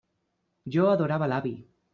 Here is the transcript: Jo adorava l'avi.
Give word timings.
Jo 0.77 0.89
adorava 0.95 1.31
l'avi. 1.35 1.57